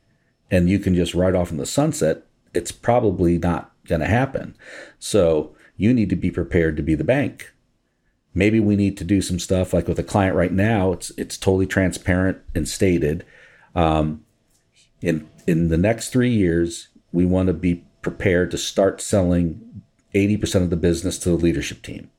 [0.52, 4.56] and you can just write off in the sunset, it's probably not going to happen.
[4.98, 7.54] So you need to be prepared to be the bank.
[8.34, 11.38] Maybe we need to do some stuff like with a client right now it's it's
[11.38, 13.26] totally transparent and stated.
[13.76, 14.26] Um,
[15.02, 20.64] in in the next three years we want to be prepared to start selling 80%
[20.64, 22.10] of the business to the leadership team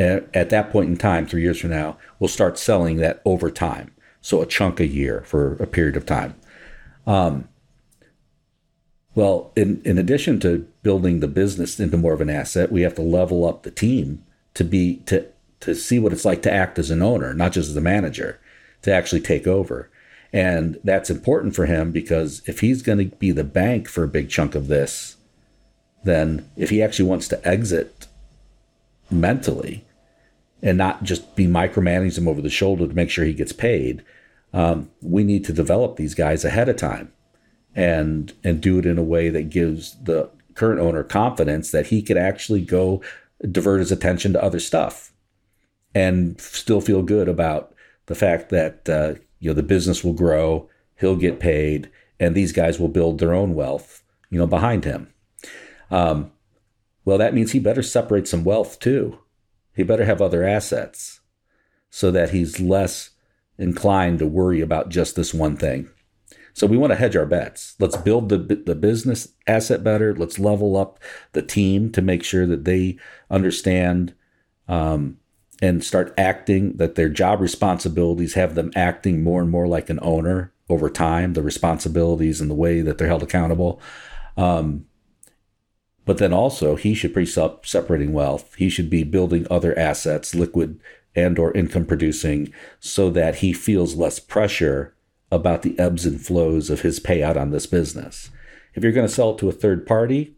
[0.00, 3.50] at, at that point in time three years from now we'll start selling that over
[3.50, 6.34] time so a chunk a year for a period of time
[7.06, 7.48] um,
[9.14, 12.94] well in, in addition to building the business into more of an asset we have
[12.94, 15.26] to level up the team to be to
[15.60, 18.40] to see what it's like to act as an owner, not just as a manager,
[18.82, 19.90] to actually take over.
[20.32, 24.08] And that's important for him because if he's going to be the bank for a
[24.08, 25.16] big chunk of this,
[26.02, 28.06] then if he actually wants to exit
[29.10, 29.84] mentally
[30.62, 34.04] and not just be micromanaging him over the shoulder to make sure he gets paid,
[34.52, 37.12] um, we need to develop these guys ahead of time
[37.74, 42.02] and and do it in a way that gives the current owner confidence that he
[42.02, 43.00] could actually go
[43.50, 45.12] divert his attention to other stuff
[45.94, 47.72] and still feel good about
[48.06, 50.68] the fact that uh, you know the business will grow
[51.00, 51.90] he'll get paid,
[52.20, 55.12] and these guys will build their own wealth, you know, behind him.
[55.90, 56.30] Um,
[57.04, 59.18] well, that means he better separate some wealth too.
[59.74, 61.20] He better have other assets
[61.90, 63.10] so that he's less
[63.58, 65.88] inclined to worry about just this one thing.
[66.52, 67.74] So we want to hedge our bets.
[67.78, 70.14] Let's build the the business asset better.
[70.14, 70.98] Let's level up
[71.32, 72.98] the team to make sure that they
[73.30, 74.14] understand
[74.68, 75.18] um,
[75.62, 80.00] and start acting that their job responsibilities have them acting more and more like an
[80.02, 81.34] owner over time.
[81.34, 83.80] The responsibilities and the way that they're held accountable.
[84.36, 84.86] Um,
[86.04, 88.54] but then also he should be separating wealth.
[88.54, 90.80] He should be building other assets, liquid
[91.14, 94.94] and or income producing, so that he feels less pressure
[95.32, 98.30] about the ebbs and flows of his payout on this business.
[98.74, 100.34] If you're going to sell it to a third party,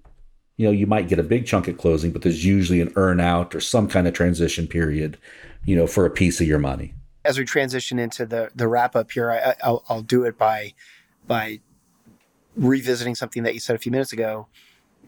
[0.57, 3.21] you know, you might get a big chunk at closing, but there's usually an earn
[3.21, 5.19] out or some kind of transition period,
[5.65, 6.95] you know, for a piece of your money.
[7.25, 10.75] As we transition into the the wrap up here, I, will I'll do it by
[11.27, 11.61] by
[12.57, 14.49] revisiting something that you said a few minutes ago,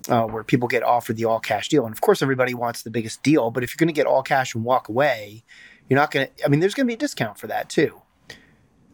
[0.08, 2.90] uh, where people get offered the all cash deal, and of course everybody wants the
[2.90, 3.50] biggest deal.
[3.50, 5.44] But if you're going to get all cash and walk away,
[5.88, 6.44] you're not going to.
[6.44, 8.02] I mean, there's going to be a discount for that too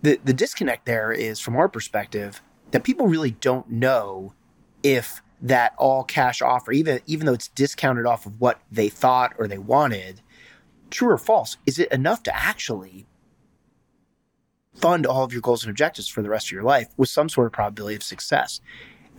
[0.02, 4.34] the the disconnect there is from our perspective that people really don't know
[4.82, 9.34] if that all cash offer, even even though it's discounted off of what they thought
[9.38, 10.20] or they wanted,
[10.90, 13.06] true or false, is it enough to actually
[14.74, 17.28] fund all of your goals and objectives for the rest of your life with some
[17.28, 18.60] sort of probability of success?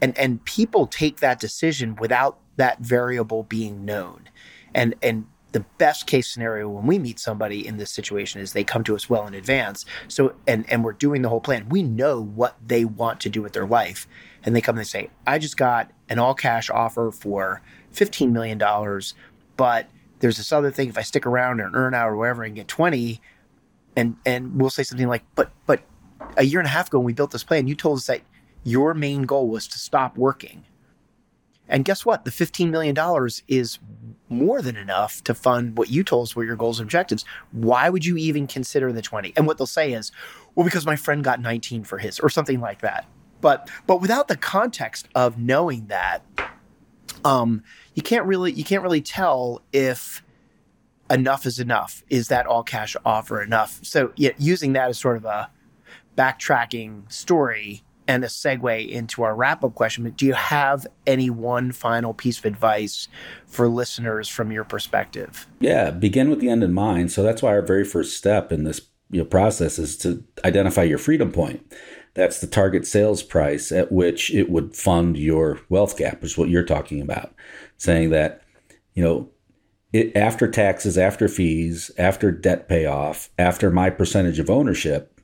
[0.02, 4.30] And and people take that decision without that variable being known.
[4.74, 8.64] And and the best case scenario when we meet somebody in this situation is they
[8.64, 9.86] come to us well in advance.
[10.08, 11.68] So, and, and we're doing the whole plan.
[11.70, 14.08] We know what they want to do with their life.
[14.43, 17.62] And they come and they say, I just got an all cash offer for
[17.93, 18.58] $15 million,
[19.58, 19.89] but
[20.20, 20.89] there's this other thing.
[20.89, 23.20] If I stick around and earn out or whatever and get 20,
[23.97, 25.82] and, and we'll say something like, but, but
[26.38, 28.22] a year and a half ago when we built this plan, you told us that
[28.64, 30.66] your main goal was to stop working.
[31.68, 32.26] And guess what?
[32.26, 32.95] The $15 million
[33.47, 33.80] is
[34.28, 37.24] more than enough to fund what you told us were your goals and objectives.
[37.51, 39.34] Why would you even consider the 20?
[39.38, 40.12] And what they'll say is,
[40.53, 43.05] well, because my friend got 19 for his or something like that.
[43.39, 46.24] But but without the context of knowing that,
[47.26, 47.64] um,
[47.95, 50.24] you can't really you can't really tell if
[51.09, 52.03] enough is enough.
[52.09, 53.80] Is that all cash offer enough?
[53.84, 55.49] So yeah, using that as sort of a
[56.18, 60.03] backtracking story and a segue into our wrap up question.
[60.03, 63.07] But do you have any one final piece of advice
[63.47, 65.47] for listeners from your perspective?
[65.62, 67.12] Yeah, begin with the end in mind.
[67.12, 70.84] So that's why our very first step in this you know, process is to identify
[70.84, 71.66] your freedom point.
[72.14, 76.49] That's the target sales price at which it would fund your wealth gap, is what
[76.49, 77.34] you're talking about.
[77.78, 78.41] Saying that,
[78.93, 79.30] you know,
[79.93, 85.20] it, after taxes, after fees, after debt payoff, after my percentage of ownership,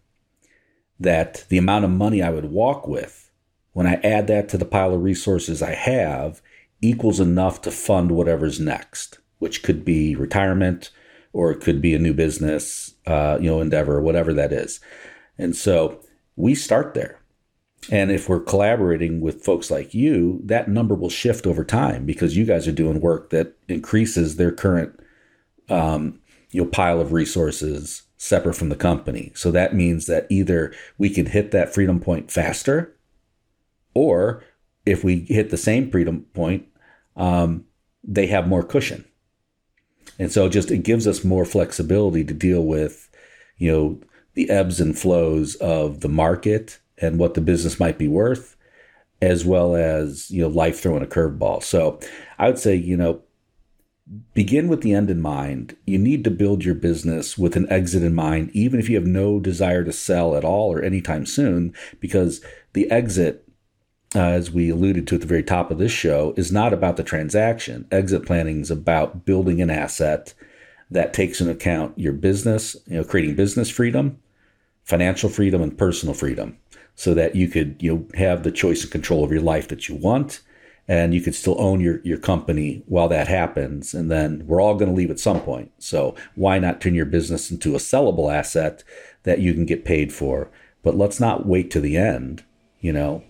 [0.99, 3.31] that the amount of money I would walk with,
[3.73, 6.41] when I add that to the pile of resources I have,
[6.81, 10.91] equals enough to fund whatever's next, which could be retirement
[11.33, 14.79] or it could be a new business, uh, you know, endeavor, whatever that is.
[15.37, 15.99] And so
[16.35, 17.19] we start there.
[17.91, 22.35] And if we're collaborating with folks like you, that number will shift over time because
[22.35, 24.99] you guys are doing work that increases their current,
[25.69, 26.19] um,
[26.49, 29.31] you know, pile of resources separate from the company.
[29.35, 32.95] So that means that either we can hit that freedom point faster,
[33.93, 34.43] or
[34.85, 36.65] if we hit the same freedom point,
[37.15, 37.65] um,
[38.03, 39.05] they have more cushion.
[40.17, 43.09] And so just it gives us more flexibility to deal with,
[43.57, 43.99] you know,
[44.33, 48.55] the ebbs and flows of the market and what the business might be worth,
[49.21, 51.61] as well as, you know, life throwing a curveball.
[51.61, 51.99] So
[52.39, 53.21] I would say, you know,
[54.33, 55.75] begin with the end in mind.
[55.85, 59.07] You need to build your business with an exit in mind, even if you have
[59.07, 62.41] no desire to sell at all or anytime soon, because
[62.73, 63.47] the exit,
[64.15, 66.97] uh, as we alluded to at the very top of this show, is not about
[66.97, 67.87] the transaction.
[67.91, 70.33] Exit planning is about building an asset
[70.89, 74.19] that takes into account your business, you know, creating business freedom,
[74.83, 76.57] financial freedom, and personal freedom
[76.95, 79.89] so that you could, you know, have the choice and control of your life that
[79.89, 80.41] you want
[80.87, 83.93] and you could still own your, your company while that happens.
[83.93, 85.71] And then we're all going to leave at some point.
[85.79, 88.83] So why not turn your business into a sellable asset
[89.23, 90.49] that you can get paid for?
[90.83, 92.45] But let's not wait to the end,
[92.79, 93.23] you know.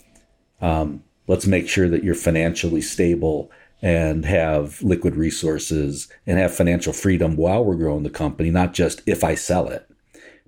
[0.61, 3.51] Um, let's make sure that you're financially stable
[3.81, 9.01] and have liquid resources and have financial freedom while we're growing the company, not just
[9.05, 9.89] if I sell it.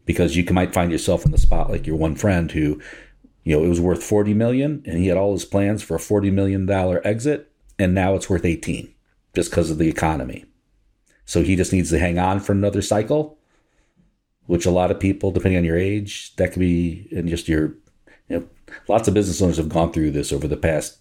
[0.06, 2.82] Because you might find yourself in the spot like your one friend who
[3.50, 6.00] you know, it was worth 40 million and he had all his plans for a
[6.00, 8.94] 40 million dollar exit and now it's worth 18
[9.34, 10.46] just because of the economy.
[11.26, 13.40] So he just needs to hang on for another cycle,
[14.46, 17.74] which a lot of people, depending on your age, that could be in just your
[18.28, 18.48] You know,
[18.88, 21.00] lots of business owners have gone through this over the past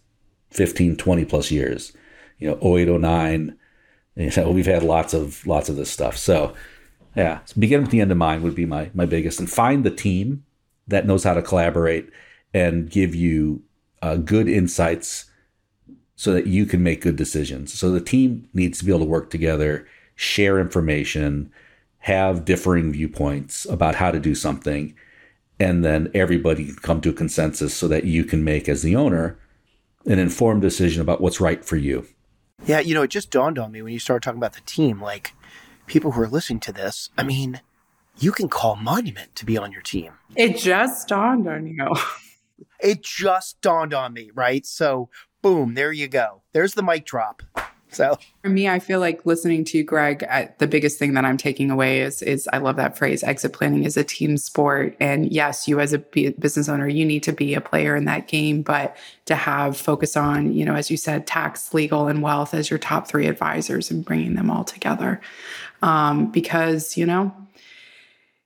[0.48, 1.92] 15, 20 plus years.
[2.38, 3.58] You know, 08, 09.
[4.16, 6.16] You know, we've had lots of lots of this stuff.
[6.16, 6.54] So
[7.14, 9.84] yeah, so begin with the end in mind would be my my biggest, and find
[9.84, 10.44] the team
[10.86, 12.08] that knows how to collaborate
[12.52, 13.62] and give you
[14.02, 15.26] uh, good insights
[16.16, 17.72] so that you can make good decisions.
[17.72, 19.86] So the team needs to be able to work together,
[20.16, 21.52] share information,
[21.98, 24.94] have differing viewpoints about how to do something,
[25.60, 28.96] and then everybody can come to a consensus so that you can make, as the
[28.96, 29.38] owner,
[30.06, 32.06] an informed decision about what's right for you.
[32.66, 35.00] Yeah, you know, it just dawned on me when you started talking about the team.
[35.00, 35.34] Like,
[35.86, 37.60] people who are listening to this, I mean,
[38.18, 40.12] you can call Monument to be on your team.
[40.34, 41.86] It just dawned on you.
[42.80, 44.64] It just dawned on me, right?
[44.66, 45.08] So,
[45.42, 46.42] boom, there you go.
[46.52, 47.42] There's the mic drop.
[47.90, 51.24] So for me, I feel like listening to you, Greg, I, the biggest thing that
[51.24, 53.22] I'm taking away is is I love that phrase.
[53.22, 57.22] Exit planning is a team sport, and yes, you as a business owner, you need
[57.22, 60.90] to be a player in that game, but to have focus on, you know, as
[60.90, 64.64] you said, tax, legal, and wealth as your top three advisors and bringing them all
[64.64, 65.20] together,
[65.82, 67.34] um, because you know.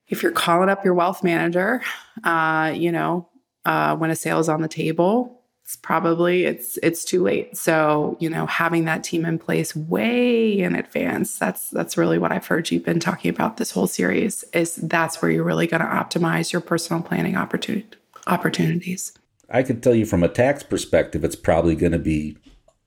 [0.09, 1.81] If you're calling up your wealth manager,
[2.23, 3.31] uh, you know,
[3.65, 7.57] uh, when a sale is on the table, it's probably it's it's too late.
[7.57, 12.33] So, you know, having that team in place way in advance, that's that's really what
[12.33, 15.81] I've heard you've been talking about this whole series is that's where you're really going
[15.81, 17.97] to optimize your personal planning opportunity,
[18.27, 19.13] opportunities.
[19.49, 22.37] I can tell you from a tax perspective, it's probably going to be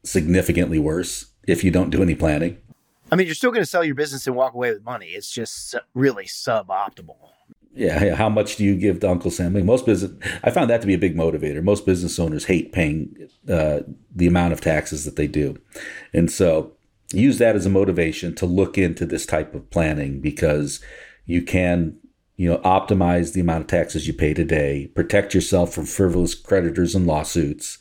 [0.03, 2.57] significantly worse if you don't do any planning.
[3.11, 5.07] I mean, you're still going to sell your business and walk away with money.
[5.07, 7.17] It's just really suboptimal
[7.75, 9.65] yeah, how much do you give to Uncle Sam?
[9.65, 10.11] Most business,
[10.43, 11.61] I found that to be a big motivator.
[11.61, 13.81] Most business owners hate paying uh,
[14.15, 15.57] the amount of taxes that they do,
[16.13, 16.71] and so
[17.13, 20.81] use that as a motivation to look into this type of planning because
[21.25, 21.97] you can,
[22.35, 26.95] you know, optimize the amount of taxes you pay today, protect yourself from frivolous creditors
[26.95, 27.77] and lawsuits,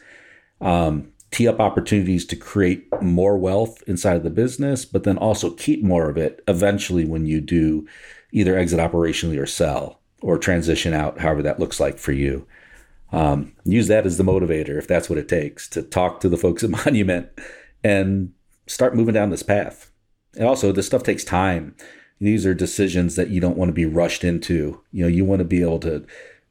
[0.60, 5.50] um, tee up opportunities to create more wealth inside of the business, but then also
[5.50, 7.86] keep more of it eventually when you do
[8.34, 12.46] either exit operationally or sell or transition out, however that looks like for you.
[13.12, 16.36] Um, use that as the motivator if that's what it takes to talk to the
[16.36, 17.28] folks at Monument
[17.84, 18.32] and
[18.66, 19.90] start moving down this path.
[20.36, 21.76] And also, this stuff takes time.
[22.20, 24.80] These are decisions that you don't want to be rushed into.
[24.90, 26.04] You know, you want to be able to,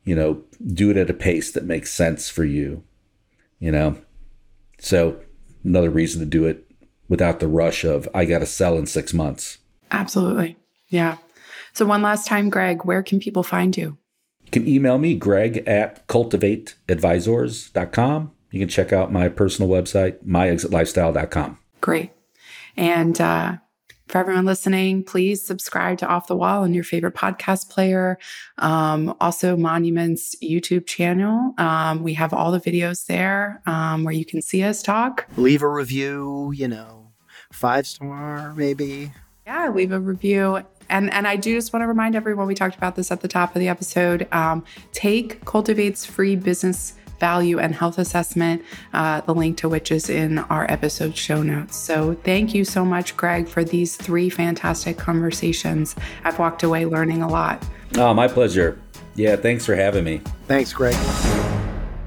[0.05, 2.83] you know, do it at a pace that makes sense for you.
[3.59, 3.97] You know,
[4.79, 5.19] so
[5.65, 6.65] another reason to do it
[7.09, 9.57] without the rush of I got to sell in six months.
[9.91, 10.55] Absolutely,
[10.87, 11.17] yeah.
[11.73, 13.97] So, one last time, Greg, where can people find you?
[14.45, 18.31] You can email me, greg at cultivateadvisors.com.
[18.51, 21.57] You can check out my personal website, myexitlifestyle.com.
[21.81, 22.11] Great.
[22.77, 23.57] And uh,
[24.07, 28.19] for everyone listening, please subscribe to Off the Wall on your favorite podcast player.
[28.59, 31.55] Um, also, Monuments YouTube channel.
[31.57, 35.27] Um, we have all the videos there um, where you can see us talk.
[35.35, 37.11] Leave a review, you know,
[37.51, 39.11] five star maybe.
[39.47, 40.61] Yeah, leave a review
[40.93, 43.27] and and I do just want to remind everyone we talked about this at the
[43.27, 44.27] top of the episode.
[44.31, 44.63] Um,
[44.93, 48.61] take Cultivate's free business value and health assessment,
[48.93, 51.75] uh, the link to which is in our episode show notes.
[51.75, 55.95] So thank you so much, Greg, for these three fantastic conversations.
[56.23, 57.65] I've walked away learning a lot.
[57.95, 58.77] Oh, my pleasure.
[59.15, 60.21] Yeah, thanks for having me.
[60.47, 60.95] Thanks, Greg.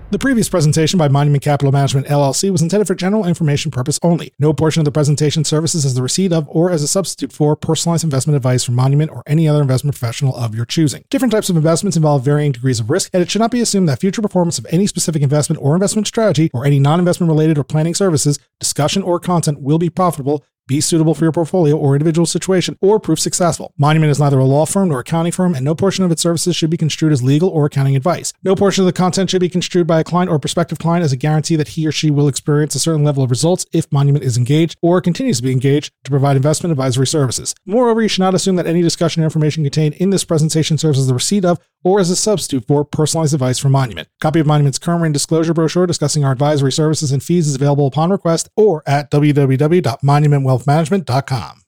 [0.08, 4.32] The previous presentation by Monument Capital Management LLC was intended for general information purpose only.
[4.38, 7.56] No portion of the presentation services as the receipt of or as a substitute for
[7.56, 11.02] personalized investment advice from Monument or any other investment professional of your choosing.
[11.10, 13.88] Different types of investments involve varying degrees of risk, and it should not be assumed
[13.88, 17.64] that future performance of any specific investment or investment strategy or any non-investment related or
[17.64, 22.26] planning services, discussion, or content will be profitable be suitable for your portfolio or individual
[22.26, 23.72] situation, or prove successful.
[23.78, 26.56] Monument is neither a law firm nor accounting firm, and no portion of its services
[26.56, 28.32] should be construed as legal or accounting advice.
[28.42, 31.12] No portion of the content should be construed by a client or prospective client as
[31.12, 34.24] a guarantee that he or she will experience a certain level of results if Monument
[34.24, 37.54] is engaged or continues to be engaged to provide investment advisory services.
[37.64, 40.98] Moreover, you should not assume that any discussion or information contained in this presentation serves
[40.98, 44.08] as the receipt of or as a substitute for personalized advice from Monument.
[44.20, 47.86] Copy of Monument's current written disclosure brochure discussing our advisory services and fees is available
[47.86, 51.62] upon request or at www.monumentwealthmanagement.com.